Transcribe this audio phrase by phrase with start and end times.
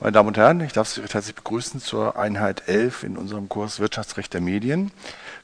[0.00, 3.48] Meine Damen und Herren, ich darf Sie recht herzlich begrüßen zur Einheit 11 in unserem
[3.48, 4.92] Kurs Wirtschaftsrecht der Medien.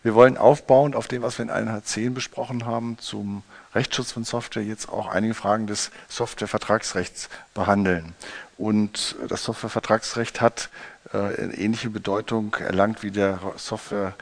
[0.04, 3.42] Wir wollen aufbauend auf dem, was wir in Einheit 10 besprochen haben, zum
[3.74, 8.14] Rechtsschutz von Software jetzt auch einige Fragen des Softwarevertragsrechts behandeln.
[8.56, 10.68] Und das Softwarevertragsrecht hat
[11.12, 14.14] äh, ähnliche Bedeutung erlangt wie der Software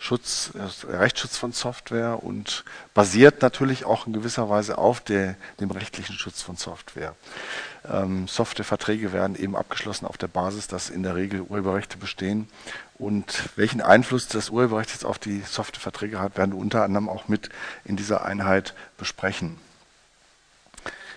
[0.00, 5.72] Schutz, äh, Rechtsschutz von Software und basiert natürlich auch in gewisser Weise auf der, dem
[5.72, 7.16] rechtlichen Schutz von Software.
[7.90, 12.48] Ähm, Softwareverträge werden eben abgeschlossen auf der Basis, dass in der Regel Urheberrechte bestehen.
[12.98, 17.26] Und welchen Einfluss das Urheberrecht jetzt auf die Softwareverträge hat, werden wir unter anderem auch
[17.26, 17.48] mit
[17.84, 19.58] in dieser Einheit besprechen.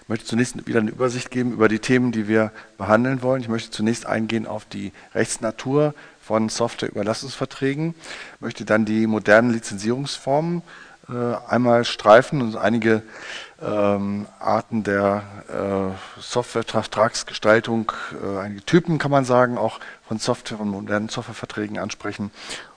[0.03, 3.41] Ich möchte zunächst wieder eine Übersicht geben über die Themen, die wir behandeln wollen.
[3.41, 5.94] Ich möchte zunächst eingehen auf die Rechtsnatur
[6.31, 7.94] von Softwareüberlassungsverträgen,
[8.39, 10.62] möchte dann die modernen Lizenzierungsformen
[11.09, 13.03] äh, einmal streifen und einige
[13.62, 17.91] ähm, Arten der äh, Softwarevertragsgestaltung,
[18.23, 22.31] äh, einige Typen kann man sagen, auch von Software, von modernen Softwareverträgen ansprechen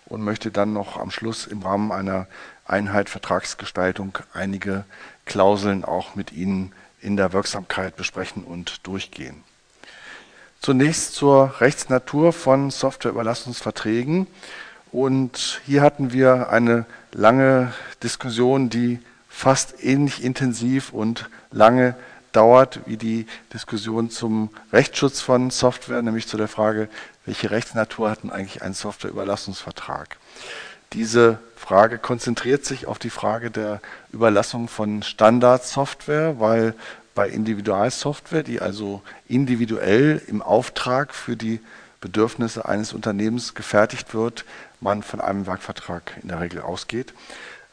[0.06, 2.26] und möchte dann noch am Schluss im Rahmen einer
[2.66, 4.84] Einheit Vertragsgestaltung einige
[5.26, 9.44] Klauseln auch mit Ihnen in der Wirksamkeit besprechen und durchgehen.
[10.64, 14.26] Zunächst zur Rechtsnatur von Softwareüberlassungsverträgen.
[14.92, 18.98] Und hier hatten wir eine lange Diskussion, die
[19.28, 21.96] fast ähnlich intensiv und lange
[22.32, 26.88] dauert wie die Diskussion zum Rechtsschutz von Software, nämlich zu der Frage,
[27.26, 30.16] welche Rechtsnatur hat denn eigentlich ein Softwareüberlassungsvertrag?
[30.94, 36.74] Diese Frage konzentriert sich auf die Frage der Überlassung von Standardsoftware, weil
[37.14, 41.60] bei Individualsoftware, die also individuell im Auftrag für die
[42.00, 44.44] Bedürfnisse eines Unternehmens gefertigt wird,
[44.80, 47.14] man von einem Werkvertrag in der Regel ausgeht.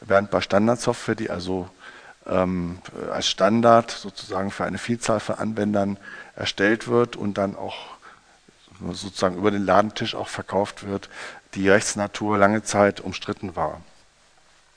[0.00, 1.68] Während bei Standardsoftware, die also
[2.26, 2.78] ähm,
[3.12, 5.98] als Standard sozusagen für eine Vielzahl von Anwendern
[6.36, 7.76] erstellt wird und dann auch
[8.90, 11.08] sozusagen über den Ladentisch auch verkauft wird,
[11.54, 13.80] die Rechtsnatur lange Zeit umstritten war.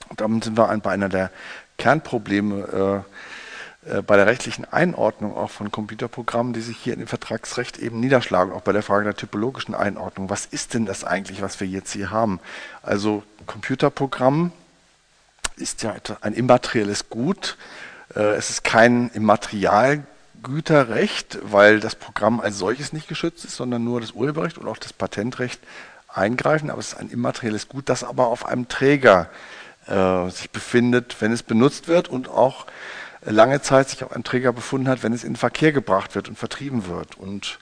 [0.10, 1.32] Und damit sind wir bei einer der
[1.78, 3.12] Kernprobleme äh,
[4.08, 8.52] bei der rechtlichen Einordnung auch von Computerprogrammen, die sich hier in dem Vertragsrecht eben niederschlagen,
[8.52, 10.28] auch bei der Frage der typologischen Einordnung.
[10.30, 12.40] Was ist denn das eigentlich, was wir jetzt hier haben?
[12.82, 14.52] Also Computerprogramm
[15.56, 17.58] ist ja ein immaterielles Gut.
[18.16, 24.02] Äh, es ist kein Immaterialgüterrecht, weil das Programm als solches nicht geschützt ist, sondern nur
[24.02, 25.60] das Urheberrecht und auch das Patentrecht
[26.08, 26.72] eingreifen.
[26.72, 29.30] Aber es ist ein immaterielles Gut, das aber auf einem Träger
[29.88, 32.66] äh, sich befindet, wenn es benutzt wird und auch
[33.26, 36.30] lange Zeit sich auf einem Träger befunden hat, wenn es in den Verkehr gebracht wird
[36.30, 37.18] und vertrieben wird.
[37.18, 37.60] Und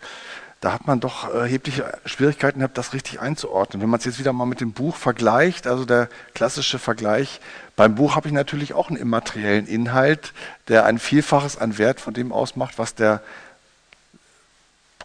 [0.64, 3.82] da hat man doch erhebliche Schwierigkeiten gehabt, das richtig einzuordnen.
[3.82, 7.42] Wenn man es jetzt wieder mal mit dem Buch vergleicht, also der klassische Vergleich,
[7.76, 10.32] beim Buch habe ich natürlich auch einen immateriellen Inhalt,
[10.70, 13.22] der ein Vielfaches an Wert von dem ausmacht, was der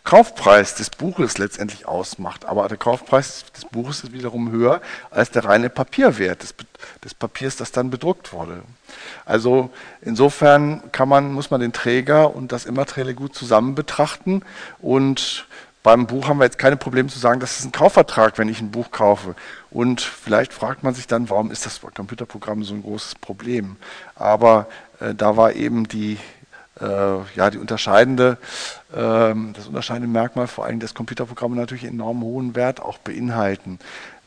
[0.09, 2.47] Kaufpreis des Buches letztendlich ausmacht.
[2.47, 4.81] Aber der Kaufpreis des Buches ist wiederum höher
[5.11, 6.55] als der reine Papierwert des,
[7.05, 8.63] des Papiers, das dann bedruckt wurde.
[9.27, 9.69] Also
[10.01, 14.41] insofern man, muss man den Träger und das immaterielle Gut zusammen betrachten.
[14.81, 15.47] Und
[15.83, 18.63] beim Buch haben wir jetzt keine Probleme zu sagen, das ist ein Kaufvertrag, wenn ich
[18.63, 19.35] ein Buch kaufe.
[19.71, 23.77] Und vielleicht fragt man sich dann, warum ist das Computerprogramm so ein großes Problem?
[24.15, 24.69] Aber
[25.01, 26.17] äh, da war eben die
[26.81, 28.39] ja, die unterscheidende,
[28.93, 33.79] äh, das unterscheidende Merkmal vor allem, dass Computerprogramme natürlich enorm hohen Wert auch beinhalten,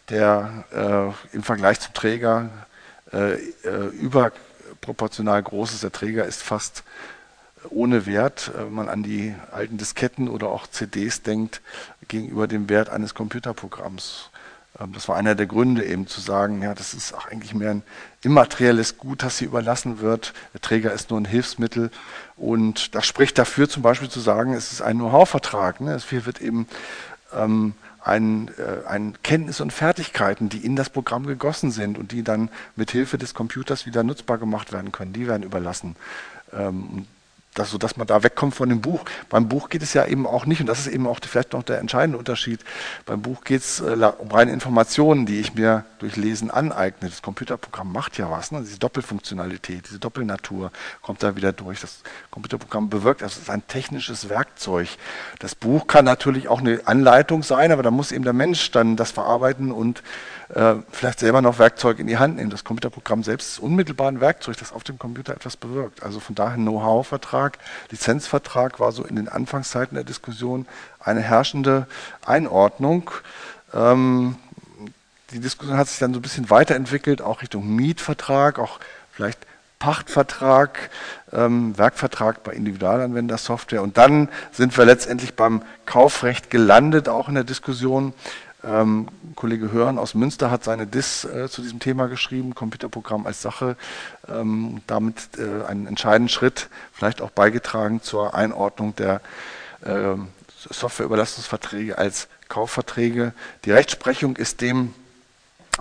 [0.10, 2.50] der äh, im Vergleich zum Träger
[3.14, 5.84] äh, äh, überproportional groß ist.
[5.84, 6.84] Der Träger ist fast
[7.70, 11.62] ohne Wert, wenn man an die alten Disketten oder auch CDs denkt,
[12.08, 14.31] gegenüber dem Wert eines Computerprogramms.
[14.82, 17.72] Ähm, das war einer der Gründe, eben zu sagen, ja, das ist auch eigentlich mehr
[17.72, 17.84] ein
[18.24, 20.34] immaterielles Gut, das hier überlassen wird.
[20.54, 21.92] Der Träger ist nur ein Hilfsmittel.
[22.38, 25.82] Und das spricht dafür, zum Beispiel zu sagen, es ist ein Know-how-Vertrag.
[25.82, 25.98] Ne?
[26.10, 26.68] Hier wird eben
[27.34, 32.24] ähm, ein, äh, ein Kenntnis und Fertigkeiten, die in das Programm gegossen sind und die
[32.24, 35.96] dann mit Hilfe des Computers wieder nutzbar gemacht werden können, die werden überlassen.
[36.54, 37.08] Ähm,
[37.54, 39.04] das, sodass man da wegkommt von dem Buch.
[39.30, 41.64] Beim Buch geht es ja eben auch nicht, und das ist eben auch vielleicht noch
[41.64, 42.62] der entscheidende Unterschied.
[43.06, 47.10] Beim Buch geht es äh, um reine Informationen, die ich mir durch Lesen aneigne.
[47.10, 48.52] Das Computerprogramm macht ja was.
[48.52, 48.62] Ne?
[48.62, 50.72] Diese Doppelfunktionalität, diese Doppelnatur
[51.02, 51.82] kommt da wieder durch.
[51.82, 54.88] Das Computerprogramm bewirkt, also es ist ein technisches Werkzeug.
[55.40, 58.96] Das Buch kann natürlich auch eine Anleitung sein, aber da muss eben der Mensch dann
[58.96, 60.04] das verarbeiten und
[60.54, 62.50] äh, vielleicht selber noch Werkzeug in die Hand nehmen.
[62.50, 66.04] Das Computerprogramm selbst ist unmittelbar ein Werkzeug, das auf dem Computer etwas bewirkt.
[66.04, 66.58] Also von daher
[67.42, 67.58] Know-how-Vertrag,
[67.90, 70.68] Lizenzvertrag war so in den Anfangszeiten der Diskussion
[71.00, 71.88] eine herrschende
[72.26, 73.12] Einordnung.
[73.74, 74.36] Ähm,
[75.32, 78.80] die Diskussion hat sich dann so ein bisschen weiterentwickelt, auch Richtung Mietvertrag, auch
[79.12, 79.40] vielleicht
[79.80, 80.92] Pachtvertrag,
[81.34, 83.82] ähm, Werkvertrag bei Individualanwendersoftware.
[83.82, 88.14] Und dann sind wir letztendlich beim Kaufrecht gelandet, auch in der Diskussion.
[88.64, 93.42] Ähm, Kollege Hörn aus Münster hat seine DIS äh, zu diesem Thema geschrieben, Computerprogramm als
[93.42, 93.76] Sache,
[94.30, 99.22] ähm, damit äh, einen entscheidenden Schritt vielleicht auch beigetragen zur Einordnung der
[99.84, 100.16] äh,
[100.70, 103.34] Softwareüberlastungsverträge als Kaufverträge.
[103.66, 104.94] Die Rechtsprechung ist dem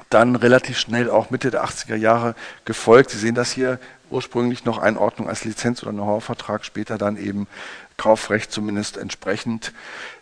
[0.09, 2.35] dann relativ schnell auch Mitte der 80er Jahre
[2.65, 3.11] gefolgt.
[3.11, 3.79] Sie sehen das hier
[4.11, 7.47] ursprünglich noch Einordnung als Lizenz- oder Know-how-Vertrag, später dann eben
[7.97, 9.73] Kaufrecht zumindest entsprechend.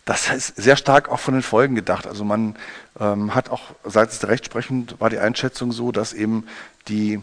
[0.05, 2.07] Das ist sehr stark auch von den Folgen gedacht.
[2.07, 2.57] Also man
[2.99, 6.47] ähm, hat auch seitens der Rechtsprechung war die Einschätzung so, dass eben
[6.89, 7.21] die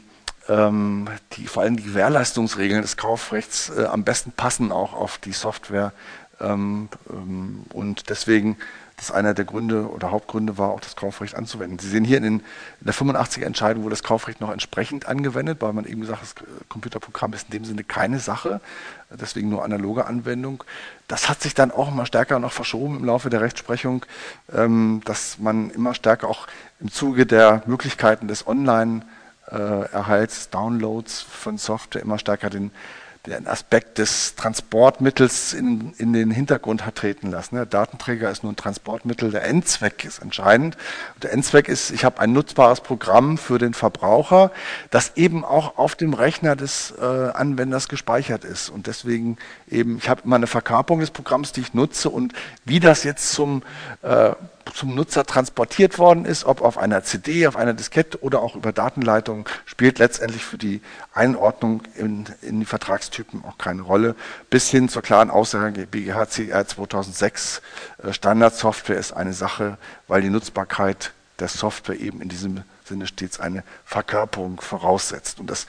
[0.47, 5.33] ähm, die vor allem die Gewährleistungsregeln des Kaufrechts äh, am besten passen auch auf die
[5.33, 5.91] Software
[6.39, 8.57] ähm, ähm und deswegen
[8.97, 11.79] das einer der Gründe oder Hauptgründe war, auch das Kaufrecht anzuwenden.
[11.79, 15.61] Sie sehen hier in, den, in der 85er Entscheidung wurde das Kaufrecht noch entsprechend angewendet,
[15.61, 16.35] weil man eben gesagt hat, das
[16.69, 18.61] Computerprogramm ist in dem Sinne keine Sache,
[19.09, 20.63] deswegen nur analoge Anwendung.
[21.07, 24.05] Das hat sich dann auch immer stärker noch verschoben im Laufe der Rechtsprechung,
[24.53, 26.47] ähm, dass man immer stärker auch
[26.79, 32.71] im Zuge der Möglichkeiten des Online-Erhalts, Downloads von Software immer stärker den
[33.25, 37.55] den Aspekt des Transportmittels in, in den Hintergrund hat treten lassen.
[37.55, 40.77] Der Datenträger ist nur ein Transportmittel, der Endzweck ist entscheidend.
[41.21, 44.51] Der Endzweck ist, ich habe ein nutzbares Programm für den Verbraucher,
[44.89, 48.69] das eben auch auf dem Rechner des äh, Anwenders gespeichert ist.
[48.69, 49.37] Und deswegen
[49.69, 52.33] eben, ich habe immer eine Verkörperung des Programms, die ich nutze und
[52.65, 53.63] wie das jetzt zum
[54.01, 54.31] äh,
[54.73, 58.71] zum Nutzer transportiert worden ist, ob auf einer CD, auf einer Diskette oder auch über
[58.71, 60.81] Datenleitung, spielt letztendlich für die
[61.13, 64.15] Einordnung in, in die Vertragstypen auch keine Rolle.
[64.49, 67.61] Bis hin zur klaren Aussage BGH CR 2006,
[68.11, 69.77] Standardsoftware ist eine Sache,
[70.07, 75.39] weil die Nutzbarkeit der Software eben in diesem Sinne stets eine Verkörperung voraussetzt.
[75.39, 75.67] Und das,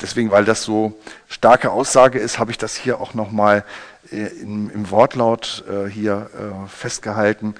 [0.00, 0.98] deswegen, weil das so
[1.28, 3.64] starke Aussage ist, habe ich das hier auch nochmal
[4.10, 7.54] äh, im, im Wortlaut äh, hier äh, festgehalten.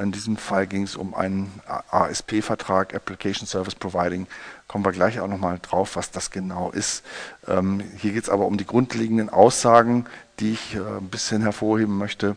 [0.00, 1.52] In diesem Fall ging es um einen
[1.90, 4.26] ASP-Vertrag, Application Service Providing.
[4.66, 7.04] Kommen wir gleich auch nochmal drauf, was das genau ist.
[7.46, 10.06] Ähm, hier geht es aber um die grundlegenden Aussagen,
[10.40, 12.36] die ich äh, ein bisschen hervorheben möchte.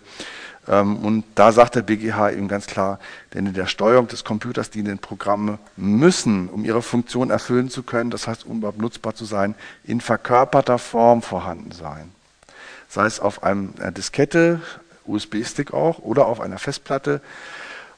[0.68, 3.00] Ähm, und da sagt der BGH eben ganz klar,
[3.34, 8.10] denn in der Steuerung des Computers dienen Programme müssen, um ihre Funktion erfüllen zu können,
[8.10, 12.12] das heißt, um überhaupt nutzbar zu sein, in verkörperter Form vorhanden sein.
[12.90, 14.62] Sei es auf einer Diskette,
[15.08, 17.22] USB-Stick auch oder auf einer Festplatte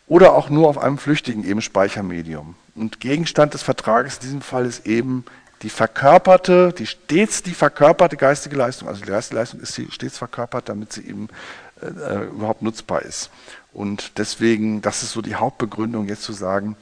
[0.07, 2.55] oder auch nur auf einem flüchtigen eben Speichermedium.
[2.75, 5.25] Und Gegenstand des Vertrages in diesem Fall ist eben
[5.63, 8.87] die verkörperte, die stets die verkörperte geistige Leistung.
[8.87, 11.29] Also die geistige Leistung ist stets verkörpert, damit sie eben
[11.81, 13.29] äh, überhaupt nutzbar ist.
[13.73, 16.75] Und deswegen, das ist so die Hauptbegründung, jetzt zu sagen,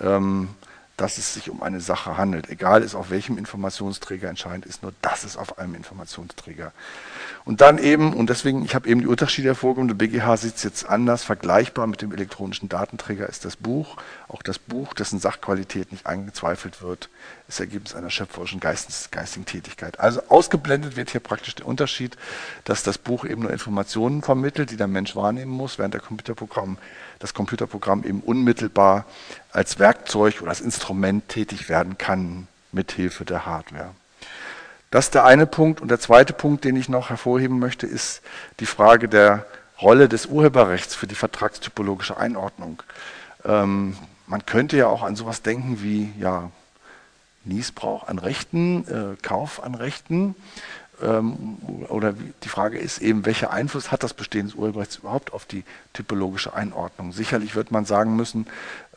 [0.00, 0.48] ähm,
[0.96, 2.48] dass es sich um eine Sache handelt.
[2.48, 6.72] Egal ist, auf welchem Informationsträger entscheidend ist, nur dass es auf einem Informationsträger
[7.44, 10.62] und dann eben, und deswegen, ich habe eben die Unterschiede hervorgehoben, der BGH sieht es
[10.62, 13.96] jetzt anders, vergleichbar mit dem elektronischen Datenträger ist das Buch.
[14.28, 17.08] Auch das Buch, dessen Sachqualität nicht angezweifelt wird,
[17.48, 19.98] ist Ergebnis einer schöpferischen Geistes, geistigen Tätigkeit.
[19.98, 22.16] Also ausgeblendet wird hier praktisch der Unterschied,
[22.64, 26.78] dass das Buch eben nur Informationen vermittelt, die der Mensch wahrnehmen muss, während der Computerprogramm,
[27.22, 29.04] das Computerprogramm eben unmittelbar
[29.52, 33.90] als Werkzeug oder als Instrument tätig werden kann, mithilfe der Hardware.
[34.90, 35.80] Das ist der eine Punkt.
[35.80, 38.22] Und der zweite Punkt, den ich noch hervorheben möchte, ist
[38.60, 39.46] die Frage der
[39.80, 42.82] Rolle des Urheberrechts für die vertragstypologische Einordnung.
[43.44, 43.96] Ähm,
[44.26, 46.50] man könnte ja auch an sowas denken wie ja,
[47.44, 50.34] Niesbrauch an Rechten, äh, Kauf an Rechten.
[51.02, 55.44] Ähm, oder die Frage ist eben, welcher Einfluss hat das Bestehen des Urheberrechts überhaupt auf
[55.44, 57.12] die typologische Einordnung?
[57.12, 58.46] Sicherlich wird man sagen müssen,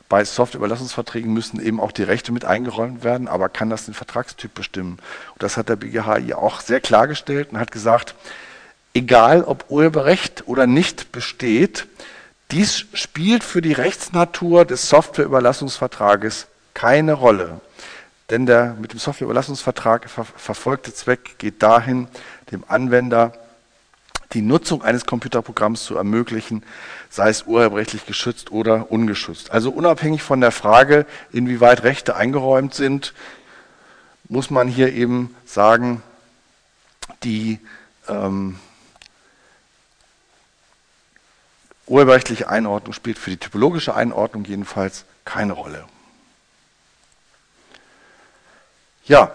[0.08, 4.54] bei Softwareüberlassungsverträgen müssen eben auch die Rechte mit eingeräumt werden, aber kann das den Vertragstyp
[4.54, 5.00] bestimmen?
[5.34, 8.14] Und das hat der BGH hier auch sehr klargestellt und hat gesagt,
[8.94, 11.88] egal ob Urheberrecht oder nicht besteht,
[12.52, 16.46] dies spielt für die Rechtsnatur des Softwareüberlassungsvertrages
[16.76, 17.60] keine Rolle.
[18.30, 22.08] Denn der mit dem Softwareüberlassungsvertrag ver verfolgte Zweck geht dahin,
[22.52, 23.34] dem Anwender
[24.34, 26.64] die Nutzung eines Computerprogramms zu ermöglichen,
[27.10, 29.52] sei es urheberrechtlich geschützt oder ungeschützt.
[29.52, 33.14] Also unabhängig von der Frage, inwieweit Rechte eingeräumt sind,
[34.28, 36.02] muss man hier eben sagen,
[37.24, 37.60] die
[38.08, 38.60] ähm,
[41.88, 45.86] urheberrechtliche Einordnung spielt für die typologische Einordnung jedenfalls keine Rolle.
[49.08, 49.32] Ja,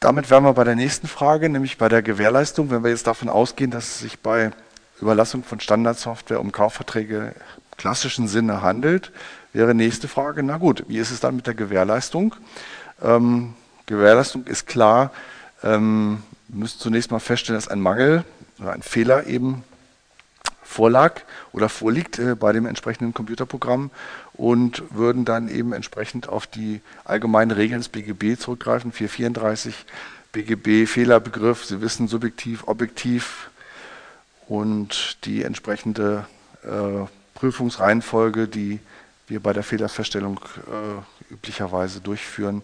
[0.00, 2.68] damit wären wir bei der nächsten Frage, nämlich bei der Gewährleistung.
[2.70, 4.50] Wenn wir jetzt davon ausgehen, dass es sich bei
[5.00, 9.12] Überlassung von Standardsoftware um Kaufverträge im klassischen Sinne handelt,
[9.52, 12.34] wäre nächste Frage, na gut, wie ist es dann mit der Gewährleistung?
[13.00, 13.54] Ähm,
[13.86, 15.12] Gewährleistung ist klar,
[15.62, 18.24] ähm, müssen zunächst mal feststellen, dass ein Mangel
[18.58, 19.62] oder ein Fehler eben
[20.70, 21.22] vorlag
[21.52, 23.90] oder vorliegt äh, bei dem entsprechenden Computerprogramm
[24.34, 29.74] und würden dann eben entsprechend auf die allgemeinen Regeln des BGB zurückgreifen, 434
[30.32, 33.50] BGB, Fehlerbegriff, Sie wissen, subjektiv, objektiv
[34.46, 36.26] und die entsprechende
[36.62, 38.78] äh, Prüfungsreihenfolge, die
[39.26, 42.62] wir bei der Fehlerfeststellung äh, üblicherweise durchführen,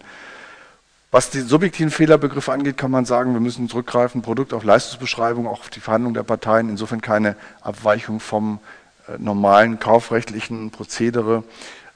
[1.11, 5.61] was die subjektiven Fehlerbegriffe angeht, kann man sagen, wir müssen zurückgreifen, Produkt auf Leistungsbeschreibung, auch
[5.61, 8.59] auf die Verhandlung der Parteien, insofern keine Abweichung vom
[9.07, 11.43] äh, normalen kaufrechtlichen Prozedere.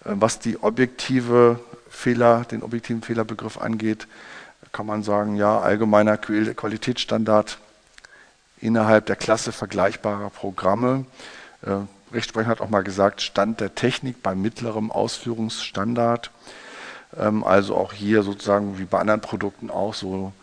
[0.06, 4.08] Äh, was die objektive Fehler, den objektiven Fehlerbegriff angeht,
[4.72, 7.58] kann man sagen, ja, allgemeiner Qualitätsstandard
[8.62, 11.06] innerhalb der Klasse vergleichbarer Programme.
[11.64, 11.80] Äh,
[12.14, 16.32] Rechtsprechung hat auch mal gesagt, Stand der Technik bei mittlerem Ausführungsstandard.
[17.18, 20.34] Ähm, also auch hier sozusagen wie bei anderen Produkten auch so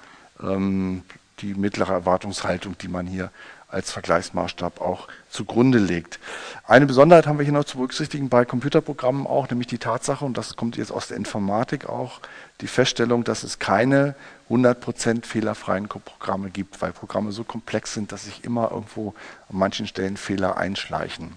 [0.42, 1.02] ähm,
[1.40, 3.30] die mittlere Erwartungshaltung, die man hier
[3.70, 6.18] als Vergleichsmaßstab auch zugrunde legt.
[6.66, 10.38] Eine Besonderheit haben wir hier noch zu berücksichtigen bei Computerprogrammen auch, nämlich die Tatsache, und
[10.38, 12.20] das kommt jetzt aus der Informatik auch,
[12.62, 14.14] die Feststellung, dass es keine
[14.48, 19.14] 100% fehlerfreien Programme gibt, weil Programme so komplex sind, dass sich immer irgendwo
[19.50, 21.36] an manchen Stellen Fehler einschleichen.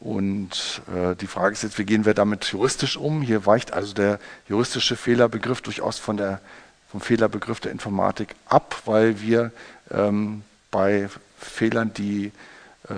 [0.00, 3.20] Und äh, die Frage ist jetzt, wie gehen wir damit juristisch um?
[3.20, 6.40] Hier weicht also der juristische Fehlerbegriff durchaus von der,
[6.90, 9.52] vom Fehlerbegriff der Informatik ab, weil wir
[9.90, 12.32] ähm, bei Fehlern, die
[12.88, 12.94] äh,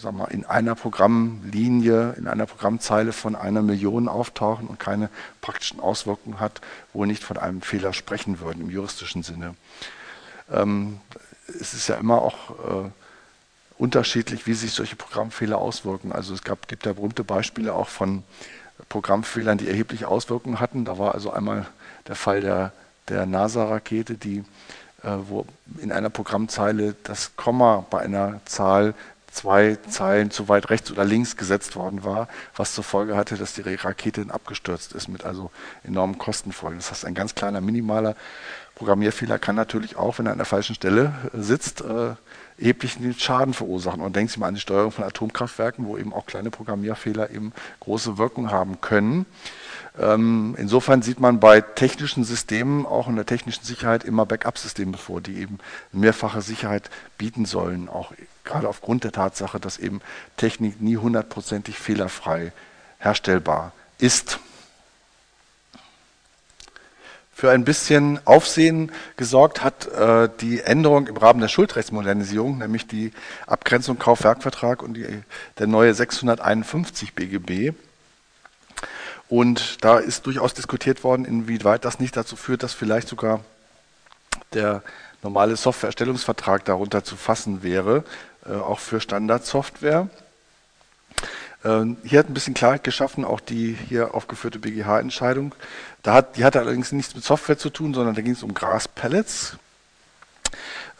[0.00, 5.80] sagen wir, in einer Programmlinie, in einer Programmzeile von einer Million auftauchen und keine praktischen
[5.80, 6.60] Auswirkungen hat,
[6.92, 9.56] wohl nicht von einem Fehler sprechen würden im juristischen Sinne.
[10.52, 11.00] Ähm,
[11.48, 12.90] es ist ja immer auch äh,
[13.84, 16.10] unterschiedlich, wie sich solche Programmfehler auswirken.
[16.10, 18.22] Also es gab, gibt ja berühmte Beispiele auch von
[18.88, 20.86] Programmfehlern, die erhebliche Auswirkungen hatten.
[20.86, 21.66] Da war also einmal
[22.08, 22.72] der Fall der,
[23.08, 24.42] der NASA-Rakete, die
[25.02, 25.44] äh, wo
[25.82, 28.94] in einer Programmzeile das Komma bei einer Zahl
[29.30, 33.52] zwei Zeilen zu weit rechts oder links gesetzt worden war, was zur Folge hatte, dass
[33.52, 35.50] die Rakete abgestürzt ist mit also
[35.82, 36.78] enormen Kostenfolgen.
[36.78, 38.16] Das heißt, ein ganz kleiner minimaler
[38.74, 42.14] Programmierfehler kann natürlich auch, wenn er an der falschen Stelle sitzt, äh,
[42.58, 44.00] erheblichen Schaden verursachen.
[44.00, 47.52] Und denken Sie mal an die Steuerung von Atomkraftwerken, wo eben auch kleine Programmierfehler eben
[47.80, 49.26] große Wirkung haben können.
[49.98, 55.20] Ähm, insofern sieht man bei technischen Systemen auch in der technischen Sicherheit immer Backup-Systeme vor,
[55.20, 55.58] die eben
[55.92, 58.12] mehrfache Sicherheit bieten sollen, auch
[58.44, 60.00] gerade aufgrund der Tatsache, dass eben
[60.36, 62.52] Technik nie hundertprozentig fehlerfrei
[62.98, 64.40] herstellbar ist
[67.34, 73.12] für ein bisschen Aufsehen gesorgt hat äh, die Änderung im Rahmen der Schuldrechtsmodernisierung, nämlich die
[73.46, 75.22] Abgrenzung Kaufwerkvertrag und die,
[75.58, 77.76] der neue 651 BGB.
[79.28, 83.40] Und da ist durchaus diskutiert worden, inwieweit das nicht dazu führt, dass vielleicht sogar
[84.52, 84.82] der
[85.22, 88.04] normale Softwareerstellungsvertrag darunter zu fassen wäre,
[88.46, 90.08] äh, auch für Standardsoftware.
[91.64, 95.54] Ähm, hier hat ein bisschen Klarheit geschaffen, auch die hier aufgeführte BGH-Entscheidung.
[96.06, 99.56] Hat, die hatte allerdings nichts mit Software zu tun, sondern da ging es um Graspellets.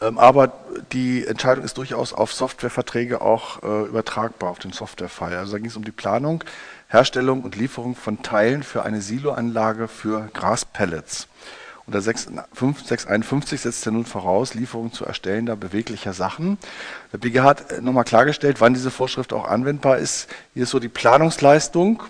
[0.01, 0.53] Ähm, aber
[0.91, 5.35] die Entscheidung ist durchaus auf Softwareverträge auch äh, übertragbar, auf den Softwarefall.
[5.35, 6.43] Also da ging es um die Planung,
[6.87, 11.27] Herstellung und Lieferung von Teilen für eine Siloanlage für Graspellets.
[11.87, 16.57] Und der 651 setzt ja nun voraus, Lieferungen zu erstellender beweglicher Sachen.
[17.13, 20.27] Der BGH hat äh, nochmal klargestellt, wann diese Vorschrift auch anwendbar ist.
[20.53, 22.01] Hier ist so die Planungsleistung,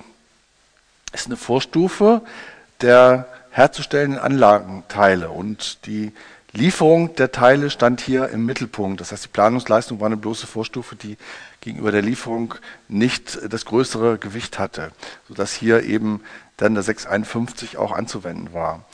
[1.12, 2.22] ist eine Vorstufe
[2.82, 6.12] der herzustellenden Anlagenteile und die
[6.52, 9.02] Lieferung der Teile stand hier im Mittelpunkt.
[9.02, 11.18] Das heißt, die Planungsleistung war eine bloße Vorstufe, die
[11.60, 12.56] gegenüber der Lieferung
[12.88, 14.92] nicht das größere Gewicht hatte,
[15.28, 16.22] sodass hier eben
[16.56, 18.86] dann der 651 auch anzuwenden war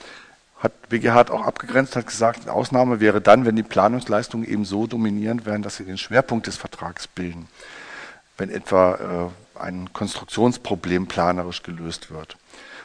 [0.62, 5.46] hat BGH auch abgegrenzt, hat gesagt, Ausnahme wäre dann, wenn die Planungsleistungen eben so dominierend
[5.46, 7.48] wären, dass sie den Schwerpunkt des Vertrags bilden,
[8.38, 12.38] wenn etwa äh, ein Konstruktionsproblem planerisch gelöst wird.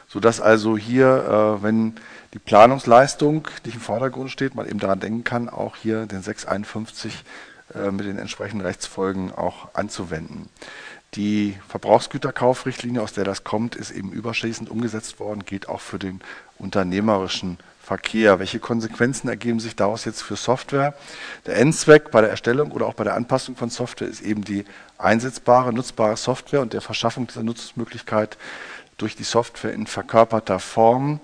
[0.07, 1.95] Sodass also hier, äh, wenn
[2.33, 7.23] die Planungsleistung nicht im Vordergrund steht, man eben daran denken kann, auch hier den 651
[7.77, 10.49] äh, mit den entsprechenden Rechtsfolgen auch anzuwenden.
[11.15, 16.19] Die Verbrauchsgüterkaufrichtlinie, aus der das kommt, ist eben überschließend umgesetzt worden, gilt auch für den
[16.59, 18.39] unternehmerischen Verkehr.
[18.39, 20.93] Welche Konsequenzen ergeben sich daraus jetzt für Software?
[21.45, 24.65] Der Endzweck bei der Erstellung oder auch bei der Anpassung von Software ist eben die
[24.97, 28.37] einsetzbare, nutzbare Software und der Verschaffung dieser Nutzungsmöglichkeit
[28.97, 31.21] durch die Software in verkörperter Form.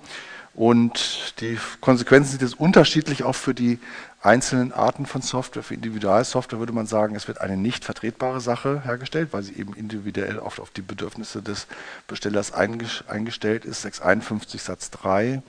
[0.55, 3.79] Und die Konsequenzen sind jetzt unterschiedlich auch für die
[4.23, 5.63] einzelnen Arten von Software.
[5.63, 9.73] Für Individualsoftware würde man sagen, es wird eine nicht vertretbare Sache hergestellt, weil sie eben
[9.73, 11.67] individuell oft auf die Bedürfnisse des
[12.07, 13.81] Bestellers eingestellt ist.
[13.81, 15.41] 651 Satz 3.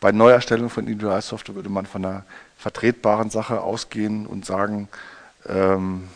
[0.00, 2.24] Bei Neuerstellung von Individualsoftware würde man von einer
[2.58, 4.88] vertretbaren Sache ausgehen und sagen,
[5.46, 6.08] ähm,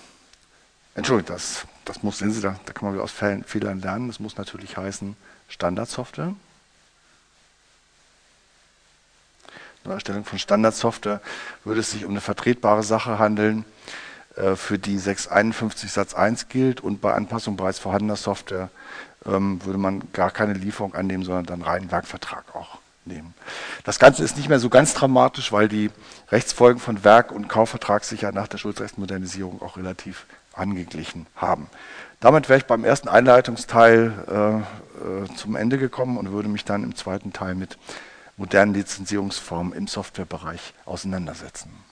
[0.94, 4.08] Entschuldigung, das, das muss, sehen Sie, da, da kann man wieder aus Fehlern lernen.
[4.08, 5.16] Das muss natürlich heißen
[5.48, 6.34] Standardsoftware.
[9.94, 11.20] Erstellung von Standardsoftware
[11.64, 13.64] würde es sich um eine vertretbare Sache handeln,
[14.36, 18.70] äh, für die 651 Satz 1 gilt und bei Anpassung bereits vorhandener Software
[19.26, 23.34] ähm, würde man gar keine Lieferung annehmen, sondern dann reinen Werkvertrag auch nehmen.
[23.84, 25.90] Das Ganze ist nicht mehr so ganz dramatisch, weil die
[26.30, 31.68] Rechtsfolgen von Werk- und Kaufvertrag sich ja nach der Schuldrechtsmodernisierung auch relativ angeglichen haben.
[32.20, 36.82] Damit wäre ich beim ersten Einleitungsteil äh, äh, zum Ende gekommen und würde mich dann
[36.82, 37.78] im zweiten Teil mit
[38.38, 41.87] modernen Lizenzierungsformen im Softwarebereich auseinandersetzen.